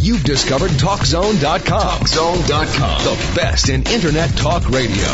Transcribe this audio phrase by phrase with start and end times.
[0.00, 2.00] You've discovered TalkZone.com.
[2.00, 3.04] TalkZone.com.
[3.04, 5.06] The best in Internet talk radio.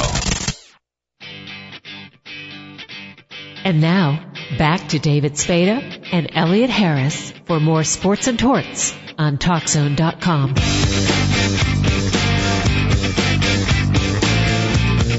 [3.65, 5.81] And now, back to David Spada
[6.13, 10.55] and Elliot Harris for more sports and torts on TalkZone.com.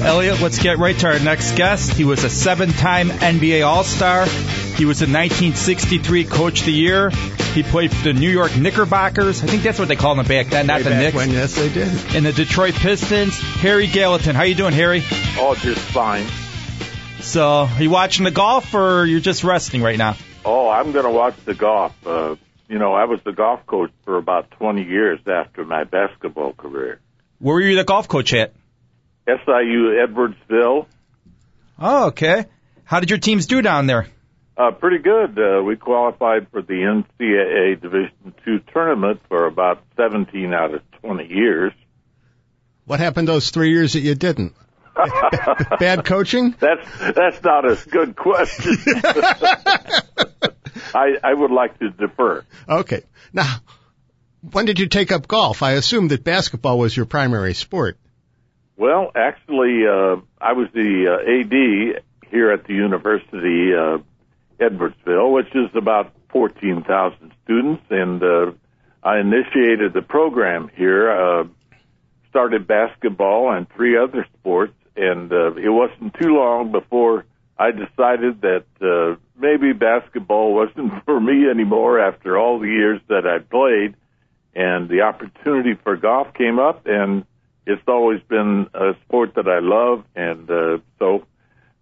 [0.06, 1.92] Elliot, let's get right to our next guest.
[1.94, 4.26] He was a seven-time NBA All-Star.
[4.26, 7.10] He was a 1963 Coach of the Year.
[7.56, 9.42] He played for the New York Knickerbockers.
[9.42, 11.16] I think that's what they called them back then, not Way the back Knicks.
[11.16, 11.88] when, yes, they did.
[12.14, 13.38] And the Detroit Pistons.
[13.38, 14.36] Harry Gallatin.
[14.36, 15.02] How you doing, Harry?
[15.38, 16.26] Oh, just fine.
[17.22, 20.18] So, are you watching the golf or you're just resting right now?
[20.44, 21.94] Oh, I'm going to watch the golf.
[22.06, 22.36] Uh,
[22.68, 27.00] you know, I was the golf coach for about 20 years after my basketball career.
[27.38, 28.52] Where were you the golf coach at?
[29.26, 30.84] SIU Edwardsville,
[31.78, 32.44] Oh, okay.
[32.84, 34.08] How did your teams do down there?
[34.56, 35.38] Uh, pretty good.
[35.38, 41.26] Uh, we qualified for the NCAA Division II tournament for about 17 out of 20
[41.26, 41.72] years.
[42.84, 44.54] What happened those three years that you didn't?
[45.78, 46.54] Bad coaching?
[46.58, 48.76] That's that's not a good question.
[50.94, 52.44] I I would like to defer.
[52.66, 53.02] Okay.
[53.32, 53.56] Now,
[54.52, 55.62] when did you take up golf?
[55.62, 57.98] I assume that basketball was your primary sport.
[58.78, 63.98] Well, actually, uh, I was the uh, AD here at the University uh,
[64.58, 68.52] Edwardsville, which is about 14,000 students, and uh,
[69.02, 71.10] I initiated the program here.
[71.10, 71.44] Uh,
[72.30, 77.24] started basketball and three other sports, and uh, it wasn't too long before
[77.58, 83.26] I decided that uh, maybe basketball wasn't for me anymore after all the years that
[83.26, 83.94] I played,
[84.54, 87.24] and the opportunity for golf came up, and
[87.66, 91.24] it's always been a sport that I love, and uh, so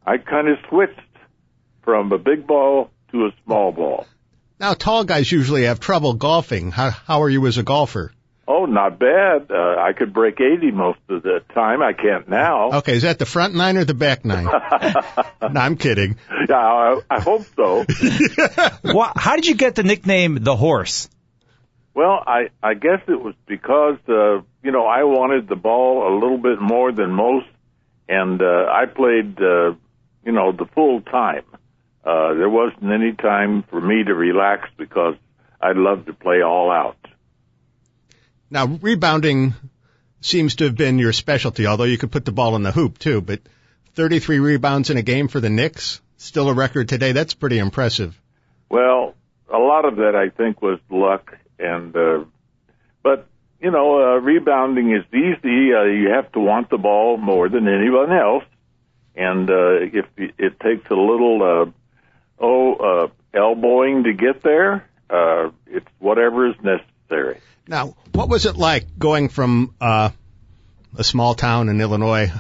[0.07, 1.01] I kind of switched
[1.85, 4.07] from a big ball to a small ball.
[4.59, 6.71] Now, tall guys usually have trouble golfing.
[6.71, 8.13] How, how are you as a golfer?
[8.47, 9.51] Oh, not bad.
[9.51, 11.83] Uh, I could break 80 most of the time.
[11.83, 12.73] I can't now.
[12.79, 14.45] Okay, is that the front nine or the back nine?
[14.45, 16.19] no, I'm kidding.
[16.49, 17.85] Yeah, I, I hope so.
[18.85, 21.09] Well, how did you get the nickname The Horse?
[21.95, 26.13] Well, I I guess it was because uh, you know I wanted the ball a
[26.19, 27.47] little bit more than most,
[28.09, 29.75] and uh, I played uh,
[30.25, 31.45] you know the full time.
[32.05, 35.17] Uh, there wasn't any time for me to relax because
[35.61, 36.99] I loved to play all out.
[38.51, 39.55] Now, rebounding
[40.21, 42.99] seems to have been your specialty, although you could put the ball in the hoop
[42.99, 43.41] too, but
[43.95, 47.13] 33 rebounds in a game for the Knicks, still a record today.
[47.13, 48.21] That's pretty impressive.
[48.69, 49.15] Well,
[49.53, 52.25] a lot of that I think was luck, and uh,
[53.03, 53.27] but
[53.61, 55.73] you know uh, rebounding is easy.
[55.73, 58.45] Uh, you have to want the ball more than anyone else,
[59.15, 61.71] and uh, if it takes a little uh,
[62.39, 67.41] oh uh, elbowing to get there, uh, it's whatever is necessary.
[67.67, 70.11] Now, what was it like going from uh,
[70.97, 72.31] a small town in Illinois,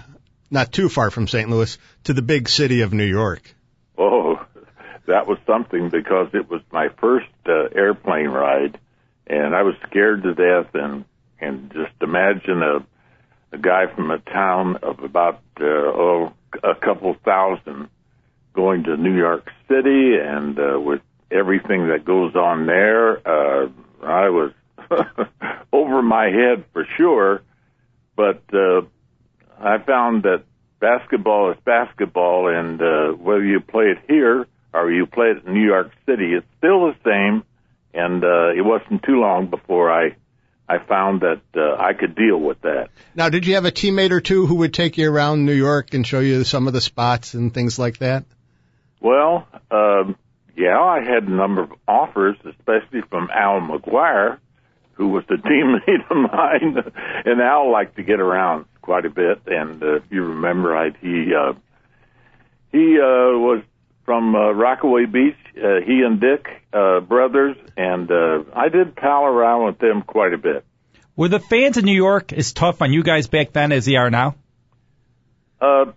[0.50, 1.49] not too far from St.
[1.49, 3.55] Louis, to the big city of New York?
[3.97, 4.44] Oh,
[5.06, 8.78] that was something because it was my first uh, airplane ride,
[9.26, 10.75] and I was scared to death.
[10.75, 11.05] And
[11.41, 12.87] and just imagine a
[13.53, 16.32] a guy from a town of about uh, oh
[16.62, 17.88] a couple thousand
[18.54, 23.69] going to New York City, and uh, with everything that goes on there, uh,
[24.03, 24.53] I was
[25.72, 27.43] over my head for sure.
[28.16, 28.82] But uh,
[29.59, 30.44] I found that
[30.81, 35.54] basketball is basketball, and uh, whether you play it here or you play it in
[35.54, 37.44] New York City, it's still the same.
[37.93, 40.16] And uh, it wasn't too long before I
[40.69, 42.88] I found that uh, I could deal with that.
[43.14, 45.93] Now, did you have a teammate or two who would take you around New York
[45.93, 48.25] and show you some of the spots and things like that?
[49.04, 50.16] Well, um,
[50.56, 54.38] yeah, I had a number of offers, especially from Al McGuire,
[54.94, 56.92] who was a teammate of mine,
[57.26, 59.43] and Al liked to get around quite a bit.
[59.47, 61.53] And uh, if you remember right, he uh,
[62.72, 63.62] he uh, was
[64.06, 65.37] from uh, Rockaway Beach.
[65.54, 70.32] Uh, he and Dick uh, brothers, and uh, I did pal around with them quite
[70.32, 70.64] a bit.
[71.14, 73.96] Were the fans in New York as tough on you guys back then as they
[73.96, 74.37] are now?
[75.61, 75.93] Uh,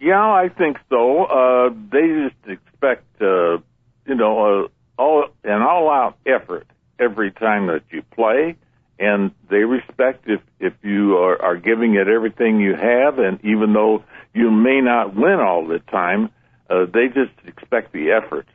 [0.00, 1.24] yeah, I think so.
[1.24, 3.58] Uh, they just expect, uh,
[4.06, 4.68] you know, uh,
[5.00, 6.66] all an all-out effort
[6.98, 8.56] every time that you play,
[8.98, 13.72] and they respect if if you are, are giving it everything you have, and even
[13.72, 14.04] though
[14.34, 16.30] you may not win all the time,
[16.68, 18.46] uh, they just expect the effort.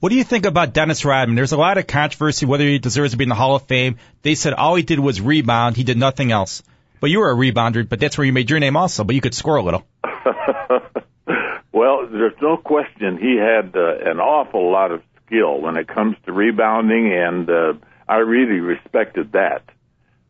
[0.00, 1.34] What do you think about Dennis Rodman?
[1.34, 3.96] There's a lot of controversy whether he deserves to be in the Hall of Fame.
[4.22, 5.76] They said all he did was rebound.
[5.76, 6.62] He did nothing else.
[7.00, 9.20] But you were a rebounder, but that's where you made your name also, but you
[9.20, 9.86] could score a little.
[11.72, 16.16] well, there's no question he had uh, an awful lot of skill when it comes
[16.26, 17.72] to rebounding, and uh,
[18.08, 19.62] I really respected that.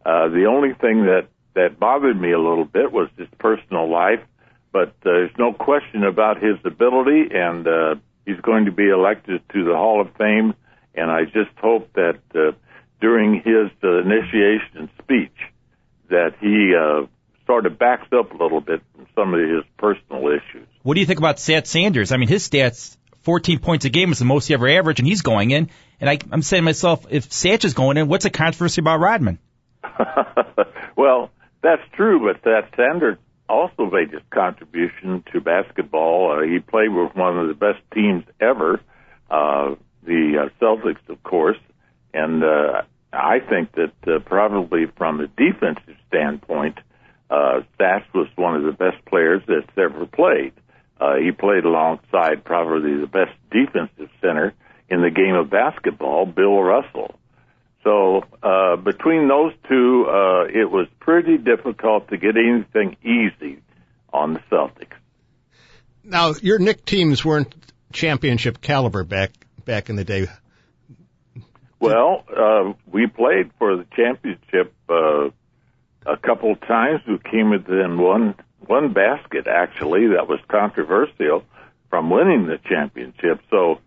[0.04, 4.20] Uh, the only thing that that bothered me a little bit was his personal life,
[4.72, 7.94] but uh, there's no question about his ability, and uh,
[8.26, 10.54] he's going to be elected to the Hall of Fame.
[10.96, 12.52] And I just hope that uh,
[13.00, 15.36] during his uh, initiation speech,
[16.10, 17.06] that he uh,
[17.46, 20.66] sort of backs up a little bit from some of his personal issues.
[20.82, 22.12] What do you think about Satch Sanders?
[22.12, 25.08] I mean, his stats, 14 points a game is the most he ever averaged, and
[25.08, 25.70] he's going in.
[26.00, 29.00] And I, I'm saying to myself, if Satch is going in, what's the controversy about
[29.00, 29.38] Rodman?
[30.96, 31.30] well,
[31.62, 33.18] that's true, but that Sanders
[33.48, 36.38] also made his contribution to basketball.
[36.38, 38.80] Uh, he played with one of the best teams ever,
[39.30, 41.58] uh, the uh, Celtics, of course,
[42.12, 42.82] and uh,
[43.12, 46.82] I think that uh, probably from a defensive standpoint, uh,
[47.78, 50.52] Satch was one of the best players that's ever played.
[51.00, 54.54] Uh, he played alongside probably the best defensive center
[54.88, 57.14] in the game of basketball, Bill Russell.
[57.82, 63.60] So uh, between those two, uh, it was pretty difficult to get anything easy
[64.12, 64.96] on the Celtics.
[66.02, 67.54] Now, your Knick teams weren't
[67.92, 69.32] championship caliber back
[69.64, 70.28] back in the day.
[71.80, 75.28] Well, uh, we played for the championship uh,
[76.06, 77.00] a couple times.
[77.06, 78.34] We came within one
[78.66, 81.44] one basket actually that was controversial
[81.90, 83.40] from winning the championship.
[83.50, 83.80] So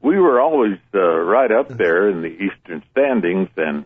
[0.00, 3.84] we were always uh, right up there in the Eastern standings, and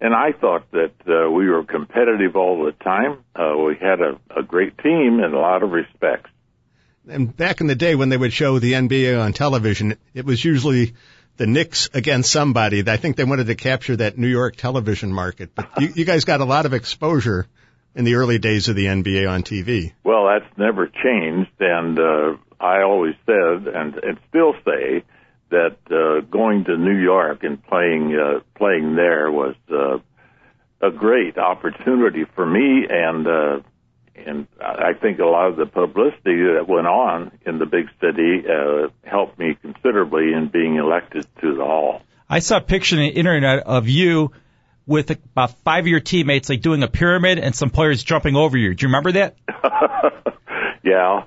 [0.00, 3.24] and I thought that uh, we were competitive all the time.
[3.34, 6.30] Uh, we had a, a great team in a lot of respects.
[7.08, 10.44] And back in the day when they would show the NBA on television, it was
[10.44, 10.94] usually
[11.36, 12.82] the Knicks against somebody.
[12.86, 15.54] I think they wanted to capture that New York television market.
[15.54, 17.46] But you, you guys got a lot of exposure
[17.94, 19.92] in the early days of the NBA on TV.
[20.02, 25.04] Well, that's never changed, and uh, I always said, and, and still say,
[25.50, 29.98] that uh, going to New York and playing uh, playing there was uh,
[30.80, 33.60] a great opportunity for me, and uh,
[34.16, 38.44] and I think a lot of the publicity that went on in the big city
[38.48, 42.02] uh, helped me considerably in being elected to the hall.
[42.28, 44.32] I saw a picture on the internet of you
[44.86, 48.56] with about five of your teammates, like doing a pyramid, and some players jumping over
[48.56, 48.74] you.
[48.74, 49.36] Do you remember that?
[50.84, 51.24] yeah,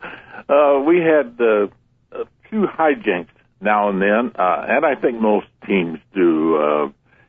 [0.47, 1.67] uh, we had uh,
[2.11, 3.29] a few hijinks
[3.59, 6.83] now and then, uh, and I think most teams do, uh,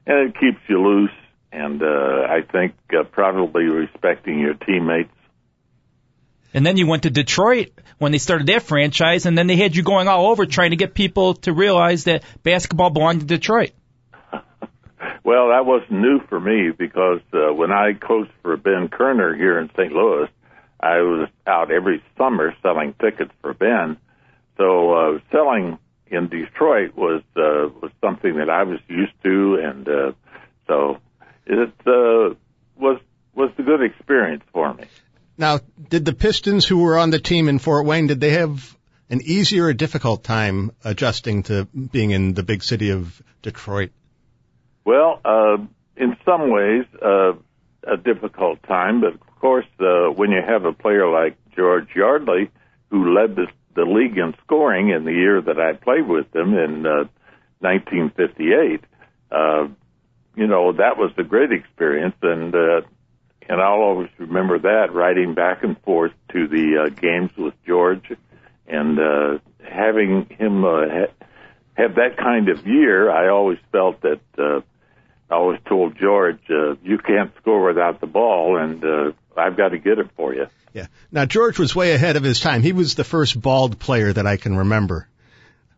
[0.06, 1.10] and it keeps you loose.
[1.50, 5.10] And uh, I think uh, probably respecting your teammates
[6.54, 9.76] and then you went to Detroit when they started their franchise, and then they had
[9.76, 13.72] you going all over trying to get people to realize that basketball belonged to Detroit.
[15.24, 19.58] well, that wasn't new for me because uh, when I coached for Ben Kerner here
[19.58, 19.92] in St.
[19.92, 20.28] Louis,
[20.80, 23.96] I was out every summer selling tickets for Ben.
[24.56, 29.88] So uh, selling in Detroit was uh, was something that I was used to, and
[29.88, 30.12] uh,
[30.66, 30.98] so
[31.46, 32.34] it uh,
[32.76, 33.00] was
[33.34, 34.84] was a good experience for me.
[35.38, 38.76] Now, did the Pistons who were on the team in Fort Wayne, did they have
[39.08, 43.90] an easier or difficult time adjusting to being in the big city of Detroit?
[44.84, 45.58] Well, uh,
[45.96, 47.34] in some ways, uh,
[47.84, 52.50] a difficult time, but of course, uh, when you have a player like George Yardley,
[52.90, 56.54] who led the, the league in scoring in the year that I played with him
[56.54, 57.04] in uh,
[57.60, 58.80] 1958,
[59.30, 59.68] uh,
[60.34, 62.80] you know, that was a great experience, and uh,
[63.48, 68.12] and I'll always remember that riding back and forth to the uh, games with George,
[68.66, 71.26] and uh, having him uh, ha-
[71.74, 73.10] have that kind of year.
[73.10, 74.60] I always felt that uh,
[75.30, 79.70] I always told George, uh, "You can't score without the ball, and uh, I've got
[79.70, 80.86] to get it for you." Yeah.
[81.10, 82.62] Now George was way ahead of his time.
[82.62, 85.08] He was the first bald player that I can remember.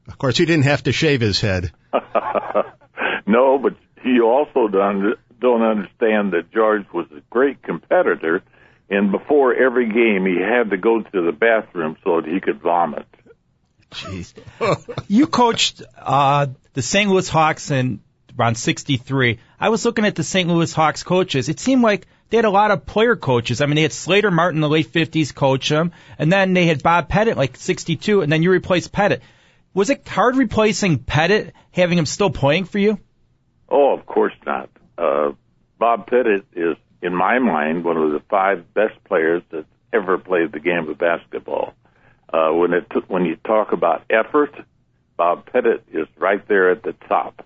[0.09, 1.71] Of course, he didn't have to shave his head.
[3.27, 8.43] no, but he also done don't understand that George was a great competitor,
[8.89, 12.61] and before every game he had to go to the bathroom so that he could
[12.61, 13.07] vomit.
[13.91, 14.35] Jeez.
[15.09, 17.11] you coached uh, the St.
[17.11, 18.01] Louis Hawks in
[18.39, 19.39] around 63.
[19.59, 20.49] I was looking at the St.
[20.49, 21.49] Louis Hawks coaches.
[21.49, 23.61] It seemed like they had a lot of player coaches.
[23.61, 26.67] I mean, they had Slater Martin in the late 50s coach them, and then they
[26.67, 29.23] had Bob Pettit like 62, and then you replaced Pettit.
[29.75, 32.99] Was it hard replacing Pettit, having him still playing for you?
[33.69, 35.33] Oh, of course not uh,
[35.78, 40.52] Bob Pettit is, in my mind, one of the five best players that ever played
[40.52, 41.75] the game of basketball.
[42.33, 44.54] Uh, when it t- when you talk about effort,
[45.16, 47.45] Bob Pettit is right there at the top.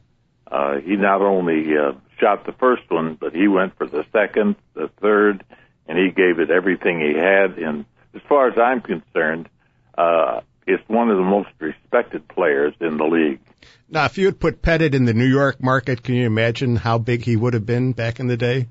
[0.50, 4.56] Uh, he not only uh, shot the first one, but he went for the second,
[4.74, 5.42] the third,
[5.86, 7.58] and he gave it everything he had.
[7.58, 9.48] And as far as I'm concerned,
[9.96, 13.40] uh, it's one of the most respected players in the league.
[13.88, 16.98] Now, if you had put Pettit in the New York market, can you imagine how
[16.98, 18.68] big he would have been back in the day?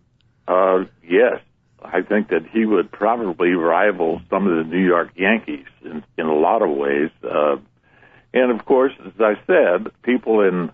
[0.47, 1.39] Uh, yes,
[1.83, 6.25] I think that he would probably rival some of the New York Yankees in, in
[6.25, 7.09] a lot of ways.
[7.23, 7.57] Uh,
[8.33, 10.71] and of course, as I said, people in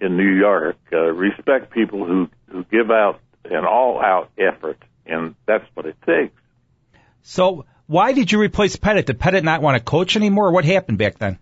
[0.00, 5.64] in New York uh, respect people who who give out an all-out effort, and that's
[5.74, 6.40] what it takes.
[7.22, 9.04] So, why did you replace Pettit?
[9.04, 11.38] Did Pettit not want to coach anymore, what happened back then?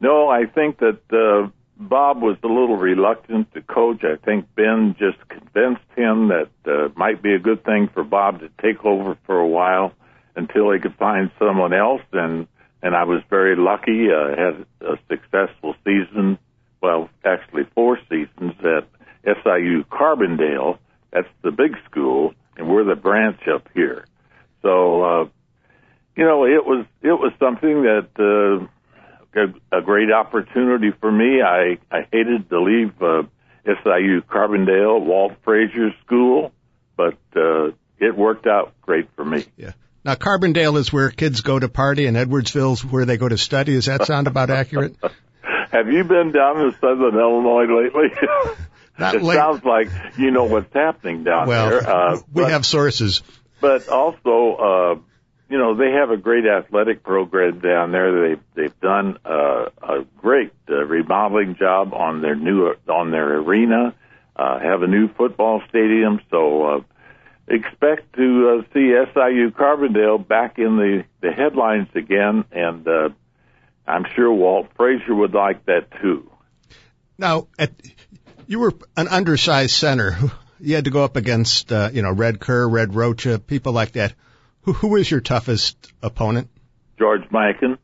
[0.00, 4.04] No, I think that uh, Bob was a little reluctant to coach.
[4.04, 8.40] I think Ben just convinced him that uh, might be a good thing for Bob
[8.40, 9.92] to take over for a while
[10.36, 12.02] until he could find someone else.
[12.12, 12.46] And
[12.80, 14.06] and I was very lucky.
[14.12, 16.38] I uh, had a successful season.
[16.80, 18.86] Well, actually, four seasons at
[19.24, 20.78] SIU Carbondale.
[21.12, 24.04] That's the big school, and we're the branch up here.
[24.62, 25.24] So, uh,
[26.18, 28.66] you know, it was it was something that uh,
[29.38, 31.40] a, a great opportunity for me.
[31.40, 33.22] I I hated to leave uh,
[33.64, 36.50] SIU Carbondale, Walt Frazier School,
[36.96, 37.68] but uh,
[38.00, 39.46] it worked out great for me.
[39.56, 39.72] Yeah.
[40.04, 43.74] Now, Carbondale is where kids go to party, and Edwardsville's where they go to study.
[43.74, 44.96] Does that sound about accurate?
[45.70, 48.08] Have you been down to Southern Illinois lately?
[48.98, 49.36] Not it late.
[49.36, 51.88] sounds like you know what's happening down well, there.
[51.88, 53.22] Uh, we but, have sources.
[53.60, 54.94] but also, uh,
[55.48, 58.36] you know, they have a great athletic program down there.
[58.36, 63.94] They they've done uh, a great uh, remodeling job on their new on their arena.
[64.36, 66.80] Uh, have a new football stadium, so uh,
[67.48, 73.08] expect to uh, see SIU Carbondale back in the the headlines again, and uh,
[73.86, 76.30] I'm sure Walt Frazier would like that too.
[77.16, 77.72] Now, at,
[78.46, 80.16] you were an undersized center.
[80.60, 83.92] You had to go up against, uh, you know, Red Kerr, Red Rocha, people like
[83.92, 84.14] that.
[84.68, 86.50] Who, who was your toughest opponent?
[86.98, 87.78] George Mikan.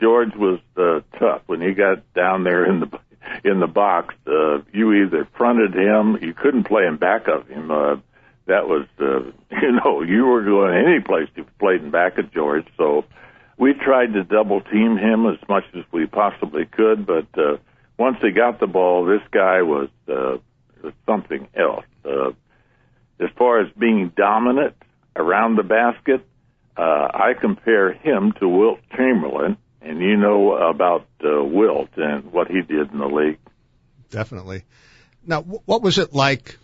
[0.00, 2.98] George was uh, tough when he got down there in the
[3.44, 4.12] in the box.
[4.26, 7.70] Uh, you either fronted him, you couldn't play him back of him.
[7.70, 7.98] Uh,
[8.46, 9.30] that was, uh,
[9.62, 12.66] you know, you were going any place you played in back of George.
[12.76, 13.04] So
[13.56, 17.58] we tried to double team him as much as we possibly could, but uh,
[17.96, 20.38] once he got the ball, this guy was, uh,
[21.06, 21.86] something else.
[22.04, 22.30] Uh,
[23.20, 24.74] as far as being dominant
[25.16, 26.26] around the basket,
[26.76, 32.48] uh, I compare him to Wilt Chamberlain, and you know about uh, Wilt and what
[32.48, 33.38] he did in the league.
[34.10, 34.64] Definitely.
[35.26, 36.58] Now, wh- what was it like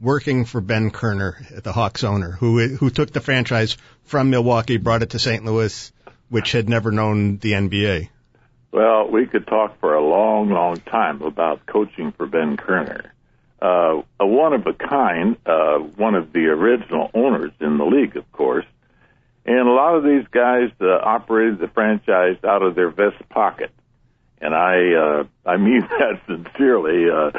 [0.00, 5.02] working for Ben Kerner, the Hawks owner, who who took the franchise from Milwaukee, brought
[5.02, 5.44] it to St.
[5.44, 5.92] Louis,
[6.28, 8.08] which had never known the NBA?
[8.72, 13.12] Well, we could talk for a long, long time about coaching for Ben Kerner.
[13.62, 18.16] Uh, a one of a kind, uh, one of the original owners in the league,
[18.16, 18.66] of course.
[19.46, 23.70] And a lot of these guys uh, operated the franchise out of their vest pocket.
[24.40, 27.08] And I, uh, I mean that sincerely.
[27.08, 27.30] Uh,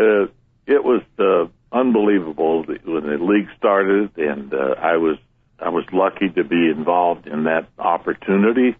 [0.00, 0.28] uh,
[0.66, 5.18] it was, uh, unbelievable when the league started and, uh, I was,
[5.58, 8.76] I was lucky to be involved in that opportunity.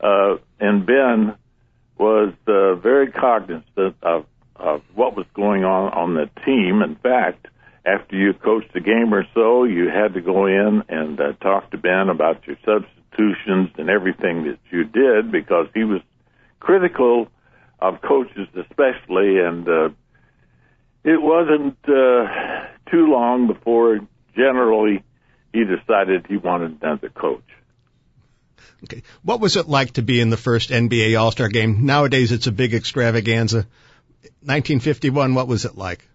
[0.00, 1.36] Uh, and Ben
[1.96, 6.82] was, uh, very cognizant of, of what was going on on the team.
[6.82, 7.46] In fact,
[7.84, 11.70] after you coached a game or so, you had to go in and uh, talk
[11.70, 16.00] to Ben about your substitutions and everything that you did because he was
[16.60, 17.28] critical
[17.78, 19.38] of coaches, especially.
[19.38, 19.88] And uh,
[21.04, 24.00] it wasn't uh, too long before
[24.34, 25.02] generally
[25.52, 27.44] he decided he wanted another coach.
[28.84, 29.02] Okay.
[29.22, 31.86] What was it like to be in the first NBA All Star game?
[31.86, 33.66] Nowadays, it's a big extravaganza.
[34.42, 36.08] 1951, what was it like?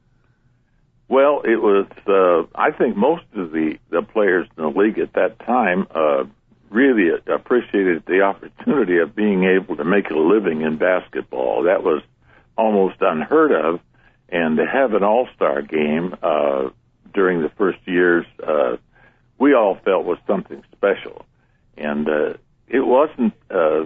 [1.10, 1.88] Well, it was.
[2.06, 6.26] Uh, I think most of the the players in the league at that time uh,
[6.70, 11.64] really appreciated the opportunity of being able to make a living in basketball.
[11.64, 12.04] That was
[12.56, 13.80] almost unheard of,
[14.30, 16.70] and to have an All Star game uh,
[17.12, 18.78] during the first years, uh,
[19.40, 21.26] we all felt was something special,
[21.76, 22.34] and uh,
[22.68, 23.34] it wasn't.
[23.50, 23.86] Uh,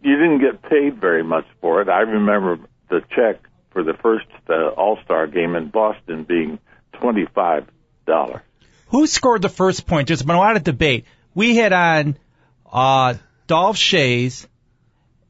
[0.00, 1.88] you didn't get paid very much for it.
[1.88, 3.40] I remember the check
[3.72, 6.58] for the first uh, All Star game in Boston being
[6.92, 7.66] twenty five
[8.06, 8.42] dollars.
[8.88, 10.08] Who scored the first point?
[10.08, 11.06] There's been a lot of debate.
[11.34, 12.18] We had on
[12.70, 13.14] uh,
[13.46, 14.46] Dolph Schayes,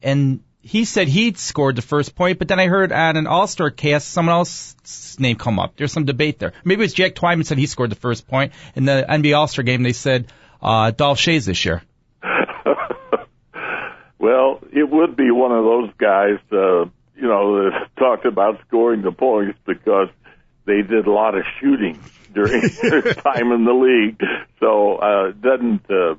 [0.01, 3.47] and he said he'd scored the first point, but then I heard on an All
[3.47, 5.75] Star cast someone else's name come up.
[5.75, 6.53] There's some debate there.
[6.63, 8.53] Maybe it was Jack Twyman said he scored the first point.
[8.75, 10.27] In the NBA All Star game, they said
[10.61, 11.83] uh, Dolph Schayes this year.
[14.19, 16.39] well, it would be one of those guys.
[16.51, 16.85] Uh,
[17.23, 20.09] you know, talked about scoring the points because
[20.65, 21.97] they did a lot of shooting
[22.33, 24.21] during their time in the league.
[24.59, 26.15] So uh, it doesn't uh,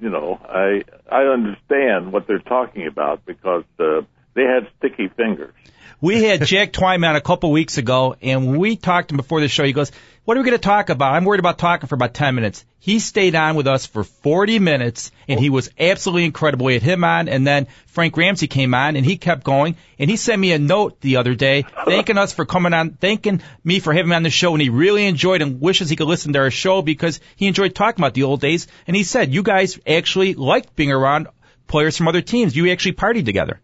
[0.00, 4.00] you know, I I understand what they're talking about because uh,
[4.34, 5.54] they had sticky fingers.
[6.00, 9.48] We had Jack Twyman a couple weeks ago, and we talked to him before the
[9.48, 9.64] show.
[9.64, 9.92] He goes,
[10.26, 12.64] "What are we going to talk about?" I'm worried about talking for about 10 minutes.
[12.80, 16.66] He stayed on with us for 40 minutes, and he was absolutely incredible.
[16.66, 19.76] We had him on, and then Frank Ramsey came on, and he kept going.
[20.00, 23.40] And he sent me a note the other day thanking us for coming on, thanking
[23.62, 26.08] me for having me on the show, and he really enjoyed and wishes he could
[26.08, 28.66] listen to our show because he enjoyed talking about the old days.
[28.88, 31.28] And he said, "You guys actually liked being around
[31.68, 32.56] players from other teams.
[32.56, 33.60] You actually partied together."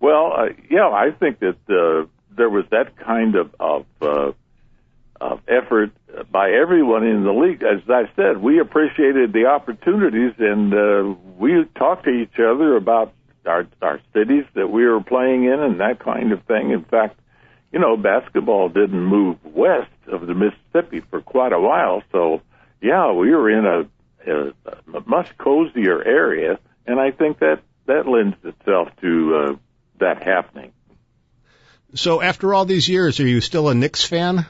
[0.00, 4.32] Well, uh, yeah, I think that uh, there was that kind of of, uh,
[5.20, 5.90] of effort
[6.30, 7.62] by everyone in the league.
[7.62, 13.12] As I said, we appreciated the opportunities, and uh, we talked to each other about
[13.46, 16.70] our our cities that we were playing in and that kind of thing.
[16.70, 17.18] In fact,
[17.72, 22.42] you know, basketball didn't move west of the Mississippi for quite a while, so
[22.80, 28.06] yeah, we were in a, a, a much cozier area, and I think that that
[28.06, 29.56] lends itself to uh,
[29.98, 30.72] that happening.
[31.94, 34.46] So after all these years, are you still a Knicks fan?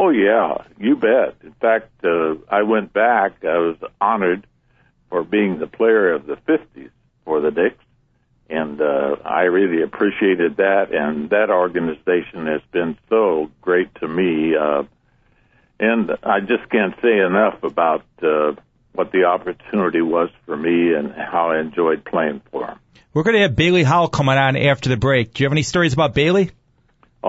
[0.00, 1.34] Oh yeah, you bet.
[1.42, 3.44] In fact, uh, I went back.
[3.44, 4.46] I was honored
[5.08, 6.90] for being the player of the '50s
[7.24, 7.84] for the Knicks,
[8.48, 10.92] and uh, I really appreciated that.
[10.92, 14.54] And that organization has been so great to me.
[14.54, 14.84] Uh,
[15.80, 18.52] and I just can't say enough about uh,
[18.92, 22.78] what the opportunity was for me and how I enjoyed playing for them.
[23.12, 25.34] We're going to have Bailey Howell coming on after the break.
[25.34, 26.52] Do you have any stories about Bailey?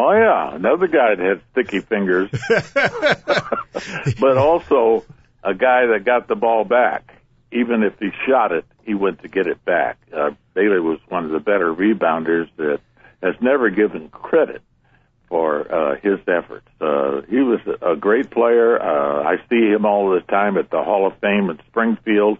[0.01, 2.29] Oh yeah, another guy that had sticky fingers,
[4.17, 5.03] but also
[5.43, 7.21] a guy that got the ball back.
[7.51, 9.97] Even if he shot it, he went to get it back.
[10.15, 12.79] Uh, Bailey was one of the better rebounders that
[13.21, 14.61] has never given credit
[15.27, 16.69] for uh, his efforts.
[16.79, 18.81] Uh, he was a great player.
[18.81, 22.37] Uh, I see him all the time at the Hall of Fame at Springfield,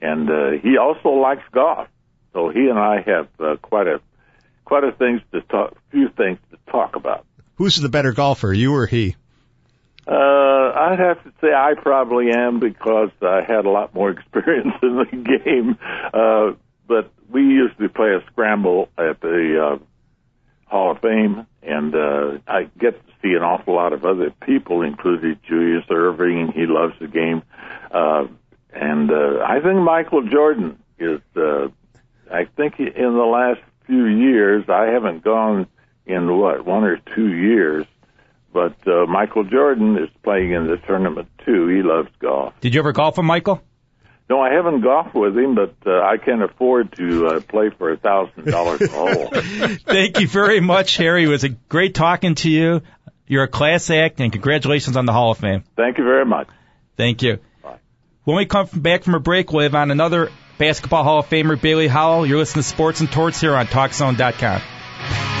[0.00, 1.88] and uh, he also likes golf.
[2.34, 4.00] So he and I have uh, quite a
[4.64, 7.26] quite a things to talk, few things to talk about.
[7.56, 9.16] Who's the better golfer, you or he?
[10.06, 14.74] Uh, I'd have to say I probably am because I had a lot more experience
[14.82, 15.78] in the game.
[16.12, 16.56] Uh,
[16.88, 19.84] but we usually play a scramble at the uh,
[20.66, 24.82] Hall of Fame, and uh, I get to see an awful lot of other people,
[24.82, 26.52] including Julius Erving.
[26.52, 27.42] He loves the game,
[27.92, 28.26] uh,
[28.72, 31.20] and uh, I think Michael Jordan is.
[31.36, 31.68] Uh,
[32.32, 35.66] I think in the last few years, I haven't gone
[36.06, 37.86] in what one or two years,
[38.52, 41.66] but uh, Michael Jordan is playing in the tournament too.
[41.66, 42.54] He loves golf.
[42.60, 43.60] Did you ever golf with Michael?
[44.28, 47.90] No, I haven't golfed with him, but uh, I can't afford to uh, play for
[47.90, 49.28] a thousand dollars a hole.
[49.32, 51.24] Thank you very much, Harry.
[51.24, 52.82] It was a great talking to you.
[53.26, 55.64] You're a class act, and congratulations on the Hall of Fame.
[55.76, 56.46] Thank you very much.
[56.96, 57.38] Thank you.
[58.22, 61.58] When we come back from a break, we'll have on another Basketball Hall of Famer
[61.58, 62.26] Bailey Howell.
[62.26, 65.39] You're listening to Sports and Torts here on TalkZone.com.